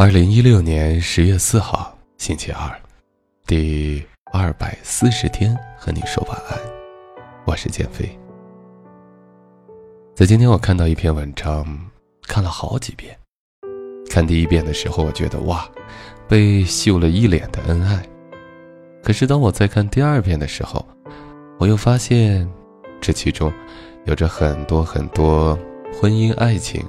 [0.00, 2.70] 二零一六年十月四号，星期二，
[3.48, 4.00] 第
[4.32, 6.56] 二百四十天和你说晚安。
[7.44, 8.08] 我是减肥。
[10.14, 11.66] 在今天，我看到一篇文章，
[12.28, 13.18] 看了好几遍。
[14.08, 15.68] 看第一遍的时候，我觉得哇，
[16.28, 18.00] 被秀了一脸的恩爱。
[19.02, 20.86] 可是当我再看第二遍的时候，
[21.58, 22.48] 我又发现，
[23.00, 23.52] 这其中
[24.04, 25.58] 有着很多很多
[25.92, 26.88] 婚姻爱情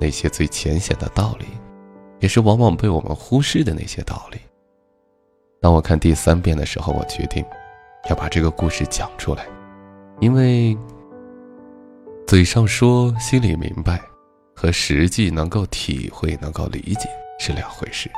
[0.00, 1.44] 那些最浅显的道理。
[2.20, 4.38] 也是往往被我们忽视的那些道理。
[5.60, 7.44] 当我看第三遍的时候，我决定
[8.08, 9.46] 要把这个故事讲出来，
[10.20, 10.76] 因为
[12.26, 14.00] 嘴上说、心里明白，
[14.54, 17.08] 和实际能够体会、能够理解
[17.40, 18.08] 是两回事。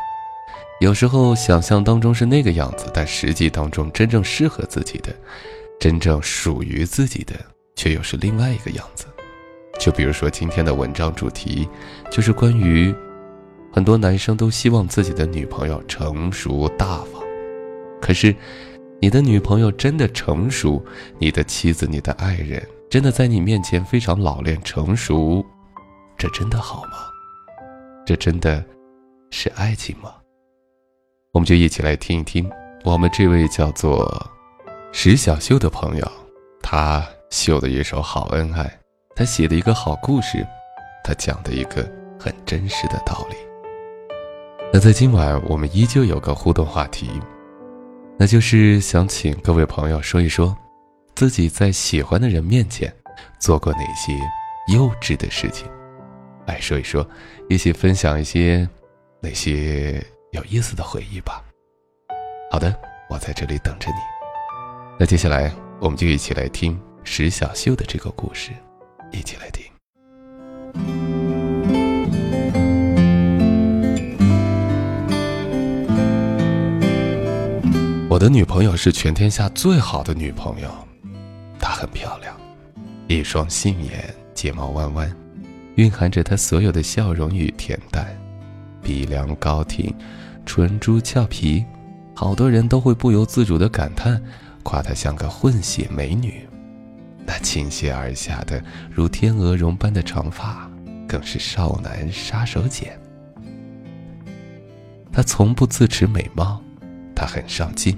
[0.81, 5.15] 有时候想象当中是那个样子，但实际当中真正适合自己的、
[5.79, 7.35] 真正属于自己的，
[7.75, 9.07] 却又是另外一个样子。
[9.79, 11.67] 就比如说今天的文章主题，
[12.11, 12.95] 就是关于。
[13.73, 17.23] 很多男生都希望自己的女朋友成熟大方，
[18.01, 18.35] 可是，
[19.01, 20.85] 你的女朋友真的成熟，
[21.19, 25.45] 你的妻子、你的爱人真的在你面前非常老练成熟，
[26.19, 26.93] 这真的好吗？
[28.05, 28.65] 这真的
[29.31, 30.15] 是爱情吗？
[31.33, 32.51] 我们就一起来听一听
[32.85, 34.29] 我们这位叫做
[34.93, 36.13] 石小秀的朋友，
[36.61, 38.81] 他秀的一首好恩爱，
[39.15, 40.45] 他写的一个好故事，
[41.05, 43.50] 他讲的一个很真实的道理。
[44.73, 47.11] 那在今晚，我们依旧有个互动话题，
[48.17, 50.57] 那就是想请各位朋友说一说，
[51.17, 52.95] 自己在喜欢的人面前
[53.41, 54.13] 做过哪些
[54.73, 55.67] 幼稚的事情，
[56.47, 57.05] 来说一说，
[57.49, 58.67] 一起分享一些
[59.21, 61.43] 那些有意思的回忆吧。
[62.49, 62.73] 好的，
[63.09, 63.97] 我在这里等着你。
[65.01, 68.53] 那接下来，我们就一起来听石小秀的这个故事，
[69.11, 71.10] 一起来听。
[78.11, 80.69] 我的女朋友是全天下最好的女朋友，
[81.61, 82.37] 她很漂亮，
[83.07, 85.17] 一双杏眼，睫毛弯弯，
[85.77, 88.09] 蕴含着她所有的笑容与恬淡，
[88.83, 89.95] 鼻梁高挺，
[90.45, 91.65] 唇珠俏皮，
[92.13, 94.21] 好多人都会不由自主的感叹，
[94.65, 96.45] 夸她像个混血美女。
[97.25, 98.61] 那倾泻而下的
[98.91, 100.69] 如天鹅绒般的长发，
[101.07, 102.89] 更是少男杀手锏。
[105.13, 106.61] 她从不自持美貌。
[107.21, 107.95] 他很上进，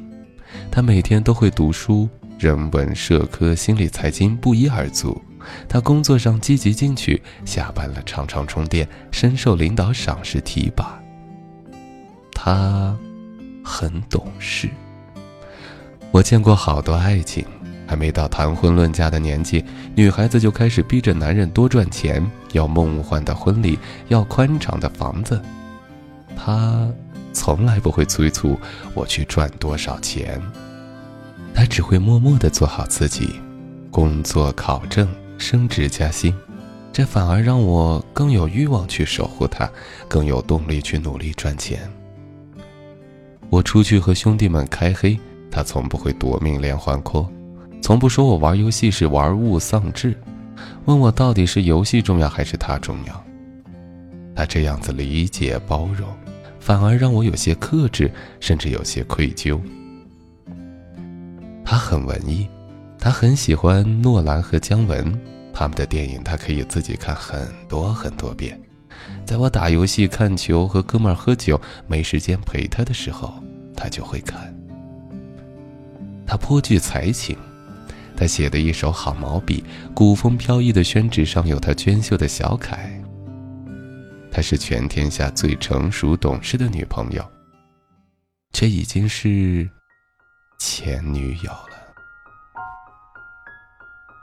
[0.69, 2.09] 他每天都会读书，
[2.41, 5.22] 人文、社科、心理、财经不一而足。
[5.69, 11.00] 他工作上积极进取，下班了常常充电，深受领导赏识提拔。
[12.33, 12.99] 他
[13.65, 14.69] 很懂事。
[16.10, 17.44] 我见过好多爱情，
[17.87, 23.78] 还没到谈婚论嫁的年纪，女孩子就开始逼着男人多赚钱，要梦幻的婚礼，
[24.09, 25.41] 要宽敞的房子。
[26.37, 26.93] 他。
[27.32, 28.59] 从来不会催促
[28.94, 30.41] 我去赚多少钱，
[31.54, 33.41] 他只会默默地做好自己，
[33.91, 36.34] 工作、考证、升职加薪，
[36.92, 39.71] 这反而让我更有欲望去守护他，
[40.09, 41.81] 更有动力去努力赚钱。
[43.50, 45.19] 我出去和兄弟们开黑，
[45.50, 47.28] 他从不会夺命连环 call，
[47.82, 50.16] 从不说我玩游戏是玩物丧志，
[50.84, 53.25] 问我到底是游戏重要还是他重要。
[54.34, 56.09] 他这样子理解包容。
[56.62, 58.09] 反而让我有些克制，
[58.39, 59.61] 甚至有些愧疚。
[61.65, 62.47] 他很文艺，
[63.00, 65.12] 他很喜欢诺兰和姜文，
[65.53, 68.56] 他们的电影他可以自己看很多很多遍。
[69.27, 73.34] 在我打游戏、看球和哥们儿喝酒没时间陪他的时候，
[73.77, 74.55] 他就会看。
[76.25, 77.37] 他颇具才情，
[78.17, 83.02] 他写的一手好毛笔，古风飘逸的宣纸上有他娟秀的小楷。
[84.42, 87.25] 是全天下最成熟懂事的女朋友，
[88.53, 89.70] 却已经是
[90.58, 91.69] 前女友了。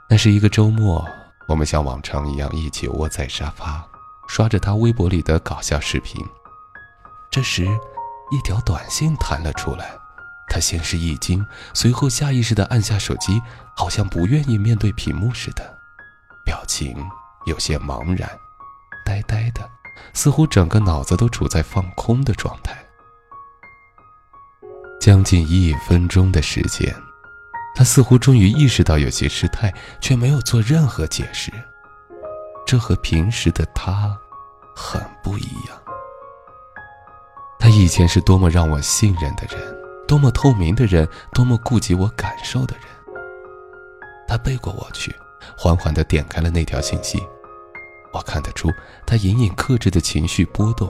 [0.08, 1.04] 那是一个周末，
[1.48, 3.84] 我们像往常一样一起窝在沙发，
[4.28, 6.24] 刷着她微博里的搞笑视频。
[7.30, 7.64] 这时，
[8.30, 9.92] 一条短信弹了出来，
[10.48, 13.40] 她先是一惊，随后下意识地按下手机，
[13.76, 15.78] 好像不愿意面对屏幕似的，
[16.44, 16.96] 表情
[17.46, 18.28] 有些茫然，
[19.04, 19.79] 呆呆的。
[20.12, 22.76] 似乎整个脑子都处在放空的状态。
[25.00, 26.94] 将近一分钟的时间，
[27.74, 31.50] 他似乎终于意识到有些失态，却没有做任何解释。
[32.66, 34.16] 这和平时的他
[34.76, 35.76] 很不一样。
[37.58, 42.84] 他以前是多么让我信任的人，多么透明的人，多么顾及我感受的人。
[44.28, 45.14] 他背过我去，
[45.56, 47.20] 缓缓地点开了那条信息。
[48.12, 48.68] 我看得出
[49.06, 50.88] 他隐隐克制的情绪波动，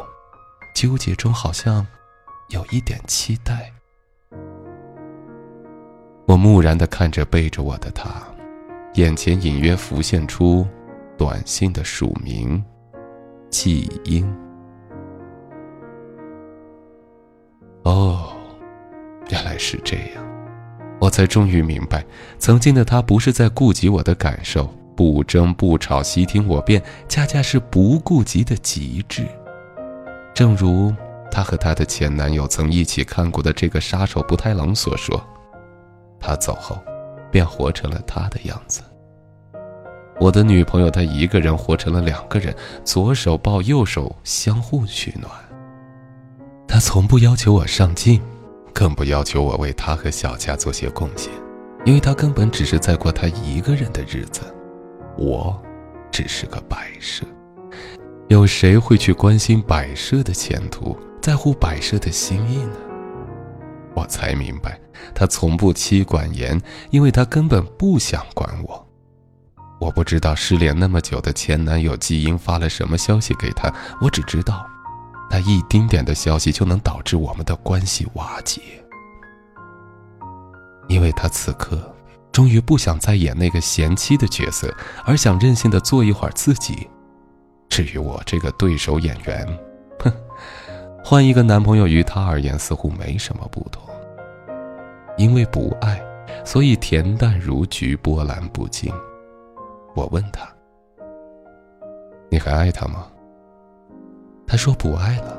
[0.74, 1.86] 纠结中好像
[2.48, 3.72] 有一点期待。
[6.26, 8.22] 我木然的看着背着我的他，
[8.94, 10.66] 眼前隐约浮现出
[11.18, 12.64] 短信的署名
[13.50, 14.24] “季英”。
[17.82, 18.32] 哦，
[19.28, 20.24] 原来是这样，
[21.00, 22.04] 我才终于明白，
[22.38, 29.26] 曾经的他不是在顾及我的感受，不争不吵，悉听我辩，恰恰是不顾及的极致。
[30.34, 30.94] 正如
[31.30, 35.18] 她和她的前男友曾一起看过的这个杀手不太冷所说。
[36.20, 36.78] 他走后，
[37.30, 38.82] 便活成了他的样子。
[40.20, 42.54] 我的女朋友，她一个人活成了两个人，
[42.84, 45.32] 左手抱右手，相互取暖。
[46.68, 48.20] 她从不要求我上进，
[48.74, 51.32] 更不要求我为她和小家做些贡献，
[51.86, 54.42] 因为她根本只是在过她一个人的日子。
[55.20, 55.62] 我，
[56.10, 57.26] 只是个摆设。
[58.28, 62.76] 有谁会去关心摆设的前途，在乎摆设的心意呢？
[63.94, 64.80] 我才明白。
[65.14, 68.86] 他从不妻管严，因为他根本不想管我。
[69.80, 74.66] 我不知道失联那么久的前男友季英发了什么消息给他，我只知道，
[75.30, 78.60] 那一丁点的消息就能导致我们的关系瓦解。
[80.88, 81.94] 因为他此刻
[82.40, 86.88] 终于不想再演那个贤妻的角色，而想任性的做一会儿自己。
[87.68, 89.46] 至于我这个对手演员，
[89.98, 90.10] 哼，
[91.04, 93.86] 换一个男朋友于他而言似乎没什么不同。
[95.18, 96.02] 因为不爱，
[96.42, 98.90] 所以恬淡如菊，波澜不惊。
[99.94, 100.48] 我问他
[102.32, 103.06] ：“你还爱他吗？”
[104.48, 105.38] 他说：“不爱了。”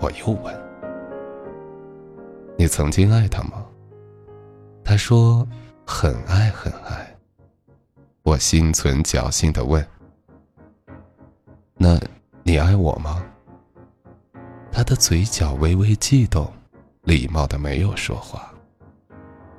[0.00, 0.54] 我又问
[2.56, 3.62] ：“你曾经爱他吗？”
[4.82, 5.46] 他说
[5.86, 7.16] ：“很爱，很爱。”
[8.24, 9.86] 我心存侥幸的问
[11.76, 12.00] ：“那
[12.42, 13.22] 你爱我吗？”
[14.72, 16.52] 他的嘴角微微悸动，
[17.02, 18.52] 礼貌的没有说话。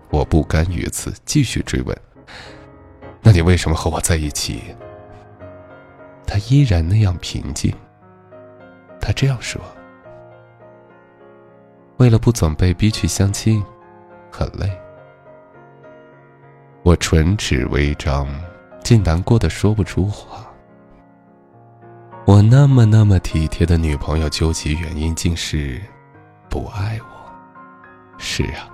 [0.10, 1.98] 我不甘于此，继续追问
[3.22, 4.76] ：“那你为什么和我在一起？”
[6.26, 7.74] 他依然那样平静。
[9.00, 9.62] 他这样说
[11.98, 13.64] ：“为了不总被逼去相亲，
[14.32, 14.70] 很累。”
[16.86, 18.28] 我唇齿微张，
[18.84, 20.46] 竟难过的说不出话。
[22.28, 25.82] 我那么那么体贴的女朋友，究其原因，竟是
[26.48, 28.20] 不爱我。
[28.20, 28.70] 是啊。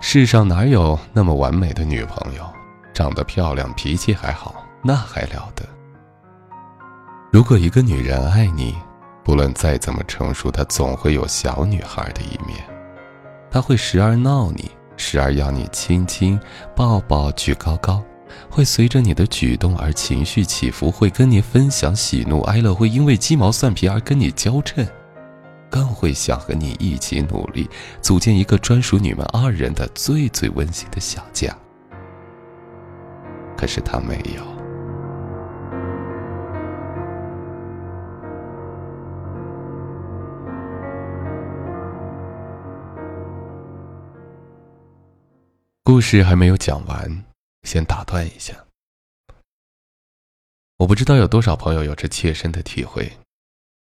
[0.00, 2.50] 世上哪有那么完美的女朋友？
[2.94, 5.62] 长得漂亮，脾气还好，那还了得？
[7.30, 8.74] 如果一个女人爱你，
[9.22, 12.58] 不论再怎么成熟，她总会有小女孩的一面。
[13.50, 16.38] 她会时而闹你，时而要你亲亲
[16.76, 18.02] 抱抱举高高，
[18.50, 24.86] 会随着你的举动而情绪起伏，会跟你分享喜怒哀乐，会因为鸡毛蒜皮而跟你交衬。
[25.70, 27.70] 更会想和你一起努力，
[28.02, 31.56] 组建一个专属你们二人的最最温馨的小家。
[33.56, 34.49] 可是他没有。
[45.82, 47.24] 故事还没有讲完，
[47.62, 48.54] 先打断一下。
[50.76, 53.10] 我不知道有多少朋友有着切身的体会，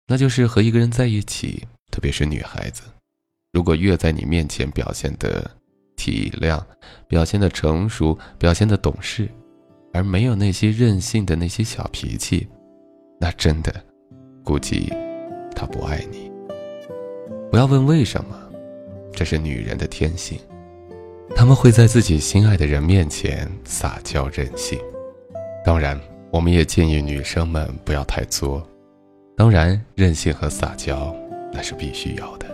[0.07, 1.67] 那就是和一个人在一起。
[1.89, 2.83] 特别是女孩子，
[3.53, 5.49] 如果越在你面前表现的
[5.95, 6.63] 体谅、
[7.07, 9.27] 表现的成熟、表现的懂事，
[9.93, 12.47] 而没有那些任性的那些小脾气，
[13.19, 13.73] 那真的，
[14.43, 14.93] 估计
[15.55, 16.29] 他不爱你。
[17.49, 18.37] 不要问为什么，
[19.13, 20.39] 这是女人的天性，
[21.35, 24.79] 他们会在自己心爱的人面前撒娇任性。
[25.63, 25.99] 当然，
[26.31, 28.67] 我们也建议女生们不要太作。
[29.35, 31.15] 当然，任性和撒娇。
[31.53, 32.45] 那是必须要的，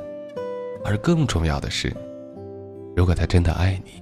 [0.86, 1.94] 而更重要的是，
[2.96, 4.02] 如果他真的爱你，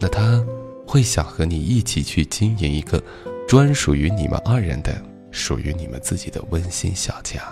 [0.00, 0.42] 那他
[0.86, 3.02] 会想和你一起去经营一个
[3.46, 4.94] 专属于你们二人的、
[5.32, 7.42] 属于你们自己的温馨小家。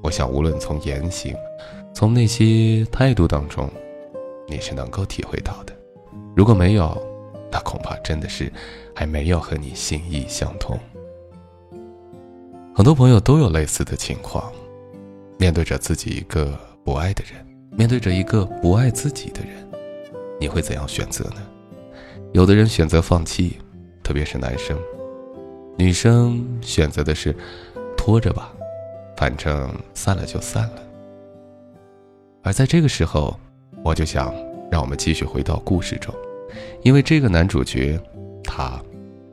[0.00, 1.34] 我想，无论从言行，
[1.92, 3.68] 从那些态度当中，
[4.50, 5.72] 你是能够体会到的。
[6.36, 7.00] 如果没有，
[7.50, 8.52] 那恐怕真的是
[8.94, 10.78] 还没有和你心意相通。
[12.74, 14.52] 很多朋友都有类似的情况。
[15.38, 19.66] 面对着自己一个不爱的人，面对着一个不爱自己的人，
[20.38, 21.36] 你会怎样选择呢？
[22.32, 23.58] 有的人选择放弃，
[24.02, 24.76] 特别是男生；
[25.78, 27.34] 女生选择的是
[27.96, 28.52] 拖着吧，
[29.16, 30.82] 反正散了就散了。
[32.42, 33.34] 而在这个时候，
[33.82, 34.34] 我就想
[34.70, 36.14] 让我们继续回到故事中，
[36.82, 37.98] 因为这个男主角
[38.44, 38.80] 他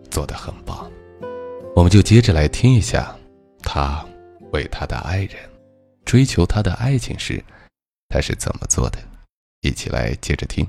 [0.10, 0.89] 做的很棒，
[1.75, 3.16] 我们就接着来听一下
[3.62, 4.06] 他
[4.51, 5.32] 为他的爱人。
[6.06, 7.44] 追求他的爱情时，
[8.08, 8.98] 他是怎么做的？
[9.62, 10.66] 一起来接着听。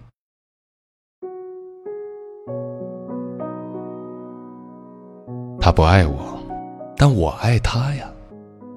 [5.61, 6.43] 他不爱我，
[6.97, 8.11] 但我爱他呀。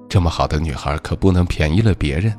[0.08, 2.32] 这么好的女孩可不能便宜了别人。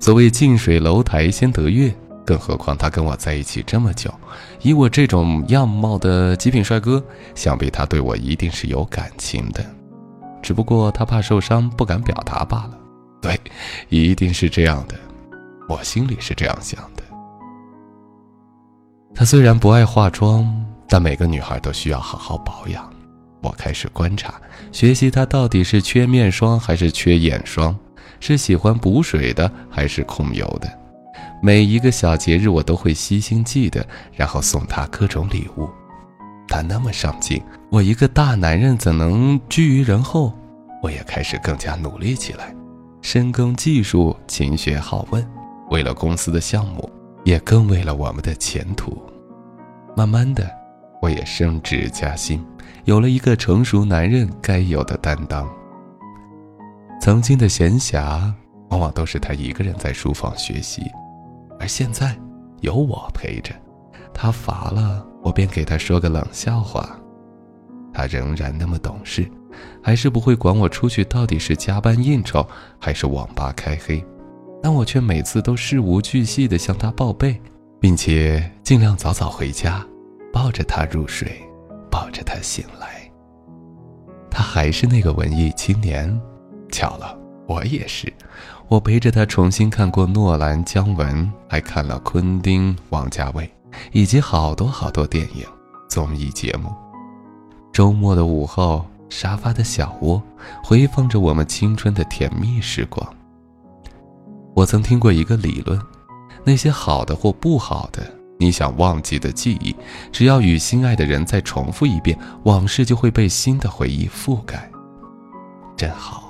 [0.00, 1.92] 所谓近水楼台先得月，
[2.26, 4.12] 更何况他跟我在一起这么久，
[4.60, 7.02] 以我这种样貌的极品帅哥，
[7.36, 9.64] 想必他对我一定是有感情的，
[10.42, 12.78] 只不过他怕受伤，不敢表达罢了。
[13.22, 13.40] 对，
[13.88, 14.96] 一定是这样的，
[15.68, 17.02] 我心里是这样想的。
[19.14, 20.46] 他虽然不爱化妆，
[20.88, 22.92] 但每个女孩都需要好好保养。
[23.40, 24.34] 我开始观察、
[24.72, 27.76] 学习他到底是缺面霜还是缺眼霜，
[28.18, 30.68] 是喜欢补水的还是控油的。
[31.42, 35.68] 每一个小节日我都会悉心记得，然后送他各种礼物。
[36.48, 40.32] 他那么上进，我一个大男人怎能居于人后？
[40.82, 42.54] 我也开始更加努力起来，
[43.02, 45.26] 深耕技术，勤学好问，
[45.70, 46.88] 为了公司的项目，
[47.24, 48.96] 也更为了我们的前途。
[49.96, 50.48] 慢慢的，
[51.02, 52.44] 我也升职加薪。
[52.84, 55.48] 有了一个成熟男人该有的担当。
[57.00, 58.32] 曾经的闲暇，
[58.68, 60.82] 往往都是他一个人在书房学习，
[61.58, 62.16] 而现在
[62.60, 63.54] 有我陪着，
[64.12, 66.98] 他乏了，我便给他说个冷笑话，
[67.92, 69.30] 他仍然那么懂事，
[69.82, 72.46] 还是不会管我出去到底是加班应酬
[72.78, 74.04] 还是网吧开黑，
[74.62, 77.40] 但我却每次都事无巨细地向他报备，
[77.80, 79.84] 并且尽量早早回家，
[80.32, 81.40] 抱着他入睡。
[81.88, 83.10] 抱着他醒来，
[84.30, 86.20] 他还是那个文艺青年。
[86.70, 88.12] 巧了，我也是。
[88.68, 93.48] 我陪着他重新看过诺兰、姜文，还看了昆汀、王家卫，
[93.92, 95.46] 以及好多好多电影、
[95.88, 96.74] 综艺节目。
[97.72, 100.20] 周末的午后，沙发的小窝
[100.64, 103.06] 回放着我们青春的甜蜜时光。
[104.52, 105.80] 我曾听过一个理论：
[106.42, 108.02] 那些好的或不好的。
[108.38, 109.74] 你想忘记的记忆，
[110.12, 114.68] 只要与心爱的人再重复一遍，往事就会被新的回忆覆盖。
[115.76, 116.25] 真好，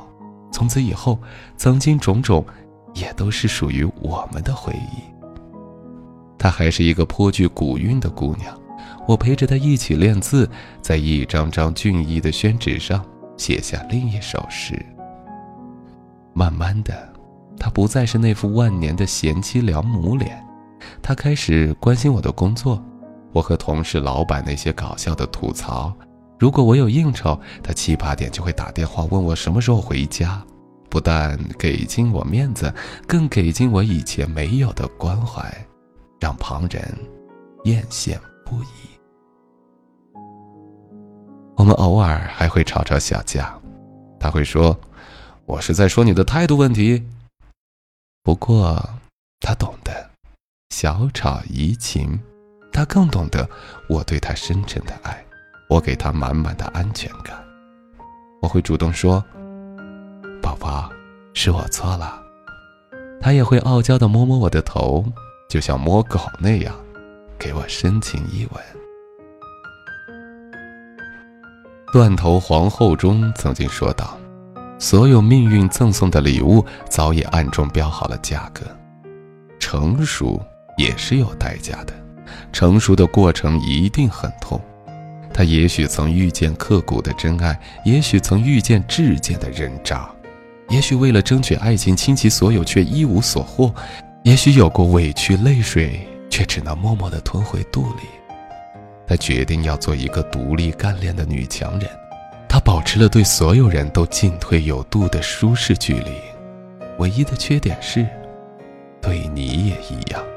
[0.57, 1.19] 从此以后，
[1.59, 2.43] 曾经种种，
[2.95, 5.03] 也都是属于我们的回忆。
[6.39, 8.59] 她还是一个颇具古韵的姑娘，
[9.07, 10.49] 我陪着她一起练字，
[10.81, 13.05] 在一张张俊逸的宣纸上
[13.37, 14.83] 写下另一首诗。
[16.33, 17.07] 慢慢的，
[17.59, 20.43] 她不再是那副万年的贤妻良母脸。
[21.03, 22.83] 他开始关心我的工作，
[23.31, 25.93] 我和同事、老板那些搞笑的吐槽。
[26.39, 30.45] 如果我有应酬，他七八点就会打电话问我什么时候回家，
[30.91, 32.73] 不但给尽我面子，
[33.07, 35.51] 更给尽我以前没有的关怀，
[36.21, 36.83] 让旁人
[37.65, 38.67] 艳羡不已。
[41.57, 43.59] 我们偶尔还会吵吵小架，
[44.21, 44.79] 他会说
[45.47, 47.03] ：“我是在说你的态度问题。”
[48.23, 48.83] 不过
[49.41, 50.11] 他懂得。
[50.71, 52.21] 小吵怡情，
[52.73, 53.49] 他更懂得
[53.89, 55.26] 我对他深沉的爱，
[55.69, 57.37] 我给他满满的安全感。
[58.41, 59.25] 我会主动说
[60.43, 60.91] ：“宝宝，
[61.35, 62.23] 是我错了。”
[63.21, 65.05] 他也会傲娇的摸摸我的头，
[65.49, 66.75] 就像摸狗那样，
[67.39, 68.63] 给我深情一吻。
[71.93, 74.17] 断头皇后中曾经说道
[74.79, 78.65] ：“所有命运赠送的礼物，早已暗中标好了价格，
[79.59, 80.41] 成熟。”
[80.77, 81.95] 也是有代价的，
[82.53, 84.61] 成熟的过程一定很痛。
[85.37, 90.09] 他也许曾遇见刻骨的真爱，也许曾遇见至贱的人渣，
[90.71, 93.71] 也许为了争取爱情倾其所有却一无所获，
[94.23, 96.01] 也许有过委屈泪水
[96.31, 98.05] 却只能默默地吞回肚里。
[99.07, 101.87] 他决定要做一个独立干练的女强人，
[102.49, 106.13] 他保持了对所有人都进退有度的舒适距离，
[106.99, 108.07] 唯一的缺点是，
[109.03, 110.36] 对你也一样。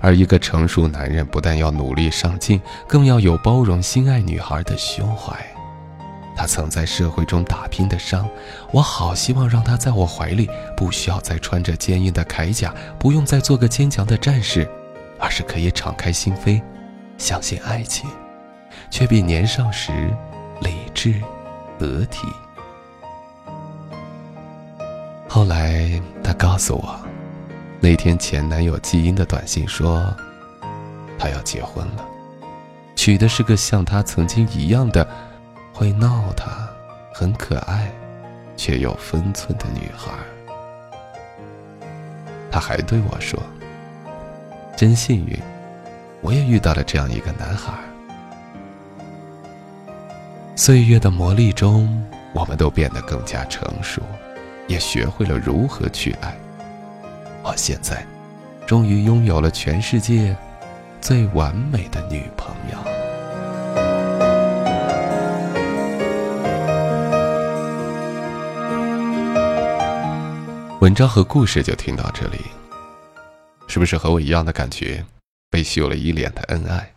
[0.00, 5.34] 而一个成熟男人不但要努力上进，更要有包容心爱女孩的胸怀。
[6.36, 8.28] 他曾在社会中打拼的伤，
[8.70, 14.68] 我好希望让他在我怀里，不需要再穿着坚硬的铠甲，不用再做个坚强的战士，
[15.18, 16.60] 而是可以敞开心扉，
[17.16, 18.10] 相信爱情，
[18.90, 19.92] 却比年少时
[20.60, 21.14] 理智
[21.78, 22.26] 得体。
[25.26, 27.05] 后来他告诉我。
[27.86, 30.12] 那天前男友基因的短信说，
[31.16, 32.04] 他要结婚了，
[32.96, 35.06] 娶的是个像他曾经一样的
[35.72, 36.68] 会闹他、
[37.14, 37.88] 很可爱
[38.56, 40.12] 却有分寸的女孩。
[42.50, 43.40] 他还对我说
[44.76, 45.38] ：“真幸运，
[46.22, 47.72] 我也遇到了这样一个男孩。”
[50.56, 54.02] 岁月的磨砺中，我们都变得更加成熟。
[54.66, 56.36] 也学会了如何去爱。
[57.48, 58.04] 我现在，
[58.66, 60.36] 终于拥有了全世界
[61.00, 62.78] 最完美的女朋友。
[70.80, 72.40] 文章和故事就听到这里，
[73.68, 75.04] 是不是和我一样的感觉？
[75.48, 76.94] 被秀了一脸的恩爱，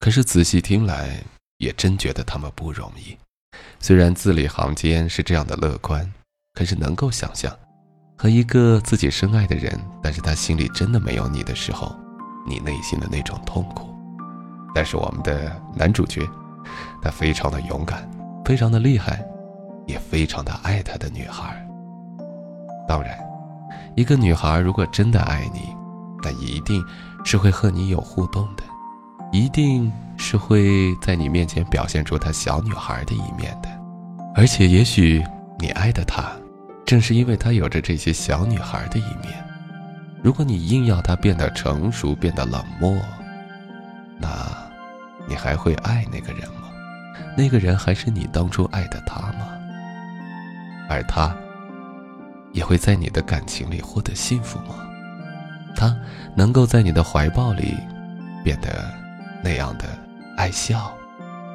[0.00, 1.22] 可是仔细听来，
[1.58, 3.16] 也真觉得他们不容易。
[3.78, 6.12] 虽然字里行间是这样的乐观，
[6.52, 7.56] 可是能够想象。
[8.24, 11.94] 和一个自己深爱的人，但是他心里真的没有你的时候，
[12.46, 13.94] 你内心的那种痛苦。
[14.74, 16.26] 但是我们的男主角，
[17.02, 18.10] 他非常的勇敢，
[18.42, 19.22] 非常的厉害，
[19.86, 21.54] 也非常的爱他的女孩。
[22.88, 23.14] 当然，
[23.94, 25.76] 一个女孩如果真的爱你，
[26.22, 26.82] 那一定
[27.26, 28.62] 是会和你有互动的，
[29.32, 33.68] 一定是会在你面前表现出她小女孩的一面的，
[34.34, 35.22] 而且也许
[35.58, 36.32] 你爱的她。
[36.84, 39.44] 正是因为她有着这些小女孩的一面，
[40.22, 42.96] 如果你硬要她变得成熟、变得冷漠，
[44.18, 44.28] 那，
[45.26, 46.68] 你还会爱那个人吗？
[47.36, 49.48] 那个人还是你当初爱的他吗？
[50.88, 51.34] 而他，
[52.52, 54.74] 也会在你的感情里获得幸福吗？
[55.74, 55.96] 他
[56.36, 57.76] 能够在你的怀抱里，
[58.44, 58.88] 变得
[59.42, 59.86] 那样的
[60.36, 60.92] 爱笑，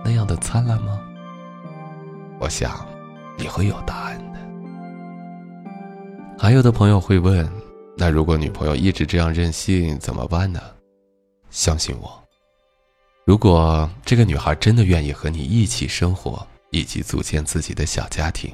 [0.04, 1.00] 那样的灿烂吗？
[2.40, 2.86] 我想，
[3.38, 4.20] 你会有答案。
[6.42, 7.46] 还有的朋友会问
[7.98, 10.62] ：“那如果女朋友一直这样任性怎么办呢？”
[11.52, 12.10] 相信我，
[13.26, 18.50] 如果这个女孩真的愿意和你一起生活，一起组建自己的小家庭，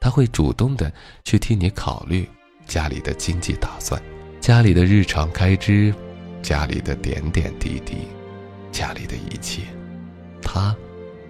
[0.00, 2.28] 她会主动的去替你考虑
[2.66, 4.02] 家里的经济打算、
[4.40, 5.94] 家里的日常开支、
[6.42, 8.08] 家里的点点滴滴、
[8.72, 9.62] 家里的一切，
[10.42, 10.74] 她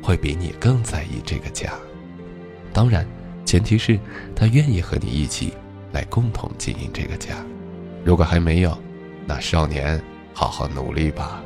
[0.02, 1.74] 会比你更在意这个家。
[2.72, 3.06] 当然。
[3.44, 3.98] 前提是，
[4.36, 5.54] 他愿意和你一起
[5.92, 7.44] 来共同经营这个家。
[8.04, 8.76] 如果还没有，
[9.26, 10.00] 那少年
[10.32, 11.42] 好好努力吧。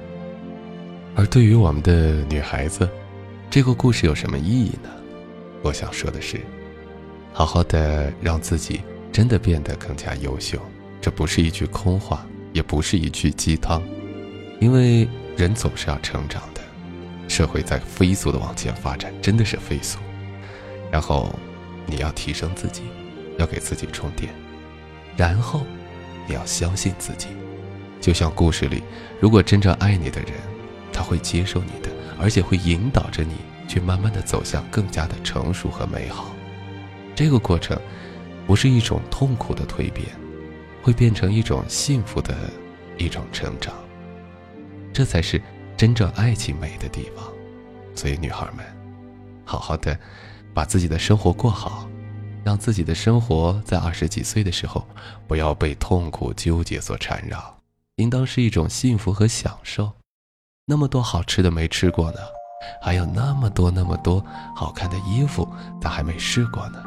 [1.14, 2.88] 而对于我们的女孩子，
[3.50, 4.88] 这个故事有什么意义呢？
[5.62, 6.40] 我想说的是，
[7.32, 10.58] 好好的让自己真的变得更加优秀。
[11.00, 13.82] 这不是一句空话，也不是一句鸡汤，
[14.60, 16.60] 因为人总是要成长的，
[17.28, 19.98] 社会在飞速的往前发展，真的是飞速。
[20.90, 21.34] 然后。
[21.84, 22.82] 你要提升自己，
[23.38, 24.32] 要给自己充电，
[25.16, 25.62] 然后
[26.26, 27.28] 你要相信自己。
[28.00, 28.82] 就像故事里，
[29.20, 30.32] 如果真正爱你的人，
[30.92, 33.36] 他会接受你的，而且会引导着你
[33.68, 36.32] 去慢慢的走向更加的成熟和美好。
[37.14, 37.78] 这个过程
[38.46, 40.08] 不是一种痛苦的蜕变，
[40.82, 42.34] 会变成一种幸福的
[42.98, 43.72] 一种成长。
[44.92, 45.40] 这才是
[45.76, 47.24] 真正爱情美的地方。
[47.94, 48.64] 所以，女孩们，
[49.44, 49.98] 好好的。
[50.54, 51.88] 把自己的生活过好，
[52.44, 54.86] 让自己的生活在二十几岁的时候，
[55.26, 57.56] 不要被痛苦纠结所缠绕，
[57.96, 59.92] 应当是一种幸福和享受。
[60.66, 62.18] 那么多好吃的没吃过呢，
[62.80, 64.24] 还有那么多那么多
[64.54, 65.48] 好看的衣服
[65.80, 66.82] 咱还没试过呢，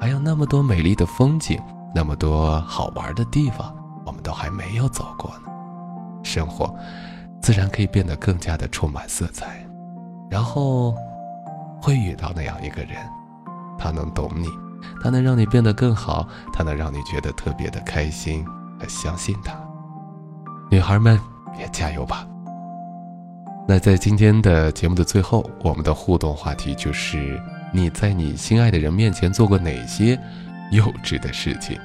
[0.00, 1.60] 还有那么多美丽的风景，
[1.94, 3.74] 那么多好玩的地方，
[4.06, 5.48] 我们都还没有走过呢。
[6.22, 6.74] 生活
[7.42, 9.66] 自然可以变得更加的充满色彩，
[10.30, 10.94] 然后。
[11.82, 12.96] 会遇到那样一个人，
[13.78, 14.48] 他能懂你，
[15.02, 18.44] 它能让你变得更好，它能让你觉得特别的开心
[18.88, 19.54] 相信他。
[20.70, 21.18] 女孩们
[21.58, 22.26] 也加油吧。
[23.66, 27.40] 那在今天的节目的最后，我们的互动话题就是
[27.72, 30.18] 你在你心爱的人面前做过哪些
[30.70, 31.78] 幼稚的事情？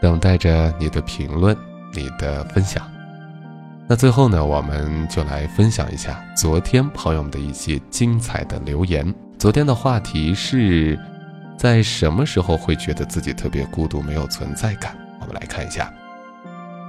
[0.00, 1.56] 等待着你的评论，
[1.94, 2.86] 你的分享。
[3.88, 9.12] 那最后呢，我们就来分享一下昨天朋友们的一些精彩的留言。
[9.38, 10.96] 昨天的话题是，
[11.62, 14.98] 在什么时候会觉得自己特别孤独、没有存在感？
[15.20, 15.94] 我们来看一下，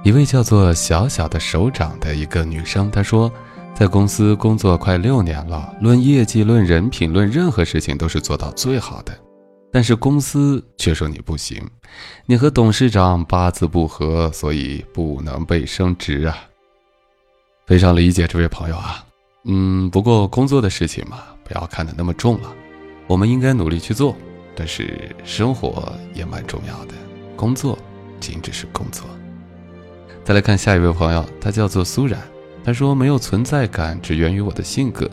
[0.02, 3.32] 一位叫做小小的手掌的一个女生，她说，
[3.72, 9.16] 在公司工作快六年了，论业绩、论人品、论任何事情都是做到最好的，
[9.70, 11.62] 但是公司却说你不行，
[12.26, 16.36] 你和董事长八字不合，所以不能被升职啊。
[17.64, 19.04] 非常理解这位朋友啊，
[19.44, 22.52] 嗯，不过工作的事情嘛，不要看得那么重了，
[23.06, 24.16] 我们应该努力去做，
[24.54, 26.94] 但是生活也蛮重要的，
[27.36, 27.78] 工作
[28.20, 29.06] 仅只是工作。
[30.22, 32.18] 再来看下一位朋友，他叫做苏冉，
[32.64, 35.10] 他说没有存在感，只源于我的性格，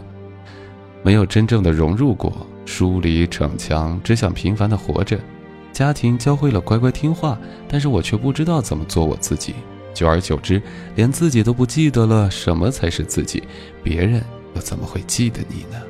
[1.04, 5.20] 没有真正的融入过，疏离逞强，只想平凡的活着，
[5.74, 9.56] 家庭教会了乖乖听话，但是我却不知道怎么做我自己。
[9.94, 10.62] 久而久之，
[10.96, 13.44] 连自己都不记得了什么才是自己，
[13.84, 14.24] 别人
[14.56, 15.82] 又怎么会记得你呢？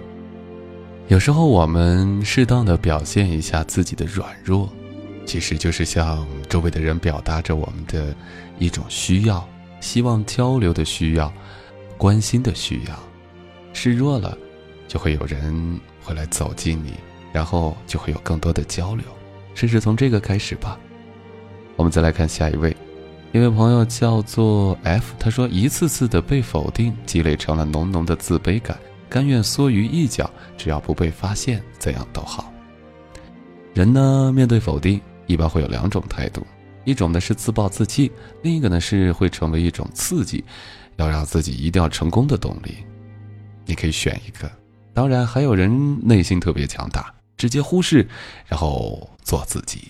[1.12, 4.69] 有时候我们适当的表现一下自己的软弱，
[5.26, 8.15] 其实就是向周围的人表达着我们的
[8.60, 9.45] 一种需要，
[9.82, 11.30] 希望交流的需要，
[11.97, 12.97] 关心的需要。
[13.74, 14.38] 示弱了，
[14.88, 16.93] 就会有人会来走近你，
[17.34, 19.04] 然后就会有更多的交流。
[19.54, 20.80] 试试从这个开始吧。
[21.76, 22.74] 我们再来看下一位，
[23.34, 28.80] 一位朋友叫做 F，他说一次次的被否定，积累成了浓浓的自卑感，
[29.12, 32.54] 甘愿缩于一角，只要不被发现，怎样都好。
[33.74, 35.02] 人呢，面对否定。
[35.28, 36.45] 一般会有两种态度，
[36.84, 40.43] 一种呢是自暴自弃，另一个呢是会成为一种刺激，
[40.97, 42.78] 要让自己一定要成功的动力。
[43.65, 44.52] 你可以选一个。
[44.93, 48.06] 当然，还有人内心特别强大，直接忽视，
[48.45, 49.89] 然后做自己。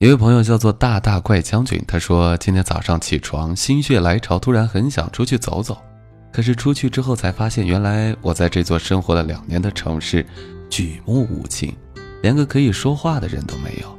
[0.00, 5.80] 一位朋友叫做大大怪将军，他说今天早上起床心血来潮，突然很想出去走走，
[6.36, 10.22] 可是出去之后才发现，原来我在这座生活了两年的城市，
[10.68, 11.74] 举目无亲，
[12.20, 13.98] 连个可以说话的人都没有。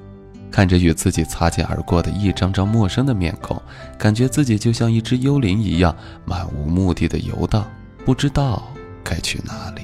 [0.51, 3.59] 看着与自己擦肩而过的一张张陌生的面孔，
[3.97, 5.95] 感觉自己就像一只幽灵一样，
[6.25, 7.67] 漫无目的的游荡，
[8.05, 8.71] 不知道
[9.03, 9.81] 该去哪里。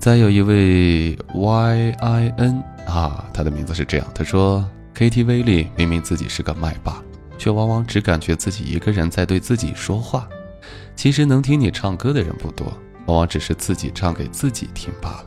[0.00, 7.00] 再有一位 Y I N 啊，他的名字是这样，他说：KTV 里明明自己是个麦霸，
[7.38, 10.28] 却往往只感觉自己一个人在对自己说话。
[10.96, 12.66] 其实能听你唱歌的人不多，
[13.06, 15.26] 往往只是自己唱给自己听罢了。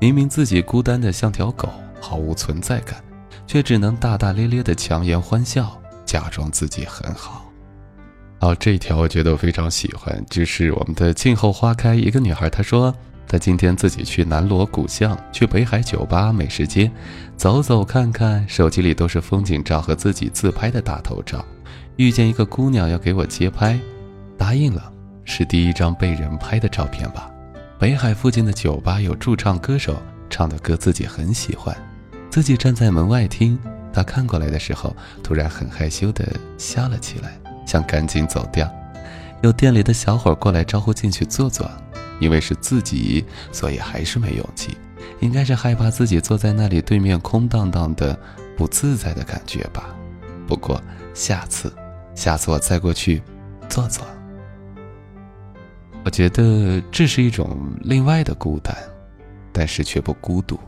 [0.00, 1.68] 明明自己孤单的像条狗。
[1.98, 3.02] 毫无存在感，
[3.48, 7.50] 却只能大大咧咧的强颜欢笑，假装自己很好。
[8.40, 11.96] 哦，这一条我觉得我非常喜欢，就是我们的静候花开。
[11.96, 12.94] 一个女孩她说，
[13.28, 16.90] 他今天自己去南锣鼓巷、去北海酒吧、美食街，
[17.36, 21.44] 走走看看，手机里都是风景照和自己自拍的大头照。
[21.96, 23.78] 遇见一个姑娘要给我街拍，
[24.38, 24.92] 答应了，
[25.24, 27.30] 是第一张被人拍的照片吧？
[27.78, 29.96] 北海附近的酒吧有驻唱歌手。
[30.28, 31.74] 唱的歌自己很喜欢，
[32.30, 33.56] 自己站在门外听。
[33.92, 36.26] 他看过来的时候，突然很害羞的
[36.58, 38.68] 笑了起来，想赶紧走掉。
[39.42, 41.70] 有店里的小伙过来招呼进去坐坐，
[42.20, 44.76] 因为是自己，所以还是没勇气。
[45.20, 48.18] 应该是害怕自己坐在那里对面空荡荡的
[48.56, 49.94] 不自在的感觉吧。
[50.46, 50.82] 不过
[51.14, 51.72] 下次，
[52.14, 53.22] 下次我再过去
[53.68, 54.04] 坐坐。
[56.04, 58.76] 我觉得这是一种另外的孤单。
[59.58, 60.60] 但是却不孤独，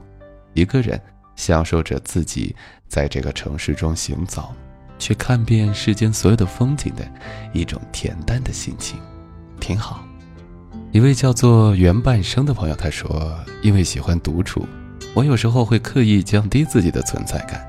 [0.55, 0.99] 一个人
[1.37, 2.57] 享受着自己
[2.89, 4.51] 在这个城市中行走，
[4.99, 7.07] 去看遍世间所有的风景的
[7.53, 8.99] 一种恬淡的心情，
[9.61, 10.08] 挺好。
[10.91, 14.67] 一位叫做原半生的朋友他说：“因为喜欢独处，
[15.13, 17.63] 我有时候会刻意降低自己的存在感。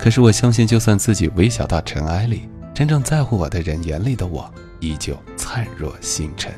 [0.00, 6.52] 可是我相信，就算自己微小到尘埃里，真正在乎我的人眼里的我，依旧灿若星辰。”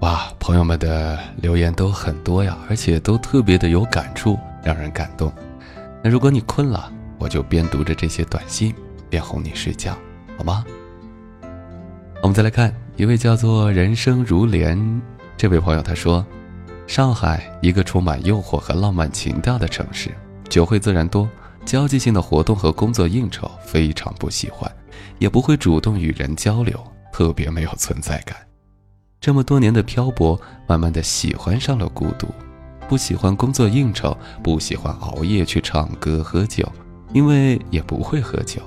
[0.00, 5.30] 哇，朋友们的留言都很多呀，而且都特别的有感触，让人感动。
[6.02, 8.74] 那如果你困了，我就边读着这些短信，
[9.10, 9.94] 边哄你睡觉，
[10.38, 10.64] 好吗？
[12.22, 14.78] 我们再来看一位叫做“人生如莲”
[15.40, 16.22] 这位朋友，他说
[16.86, 20.10] ：“上海一个充满诱惑和浪漫情调的城市，
[20.50, 21.26] 酒会自然多，
[21.64, 24.70] 交际性的活动和工作应酬非常不喜欢，
[25.18, 26.78] 也不会主动与人交流，
[27.10, 28.36] 特别没有存在感。”
[29.18, 32.26] 这么多年的漂泊，慢慢的喜欢上了孤独，
[32.86, 36.70] 不喜欢工作应酬，不喜欢熬夜去唱歌喝酒，
[37.14, 38.60] 因为也不会喝酒。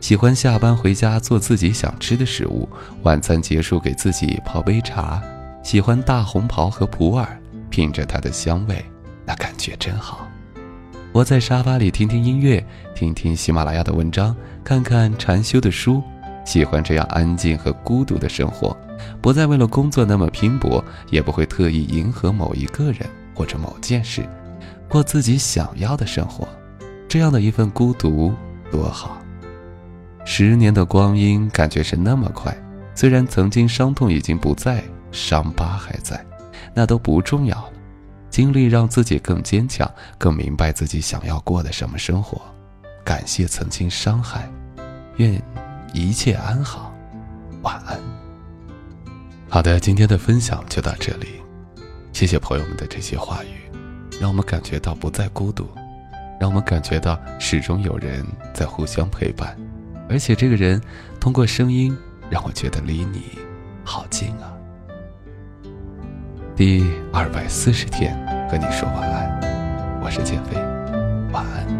[0.00, 2.68] 喜欢下班回家做自己想吃的食物，
[3.04, 5.22] 晚餐结束给自己泡杯茶。
[5.62, 7.26] 喜欢大红袍和普洱，
[7.68, 8.84] 品着它的香味，
[9.24, 10.26] 那感觉真好。
[11.12, 16.02] 窝在沙发里听听音乐，听听喜马拉雅的文章，看看禅修的书，
[16.44, 18.76] 喜欢这样安静和孤独的生活。
[19.20, 23.00] 不再为了工作那么拼搏，也不会特意迎合某一个人
[23.34, 24.22] 或者某件事，
[24.88, 26.46] 过自己想要的生活。
[27.08, 28.32] 这样的一份孤独
[28.70, 29.20] 多好。
[30.24, 32.56] 十年的光阴感觉是那么快，
[32.94, 36.24] 虽然曾经伤痛已经不在，伤疤还在，
[36.74, 37.72] 那都不重要了。
[38.30, 42.40] 经历让自己更坚强，更明白自己想要过的什么生活。
[43.04, 44.48] 感谢曾经伤害，
[45.16, 45.42] 愿
[45.92, 46.92] 一切安好，
[47.62, 47.98] 晚安。
[49.48, 51.40] 好的，今天的分享就到这里，
[52.12, 53.68] 谢谢朋友们的这些话语，
[54.20, 55.68] 让我们感觉到不再孤独，
[56.38, 59.56] 让我们感觉到始终有人在互相陪伴，
[60.08, 60.80] 而且这个人
[61.18, 61.96] 通过声音
[62.30, 63.24] 让我觉得离你
[63.82, 64.49] 好近啊。
[66.60, 68.14] 第二百四十天
[68.50, 69.40] 和你说晚安，
[70.02, 70.54] 我是建飞，
[71.32, 71.79] 晚安。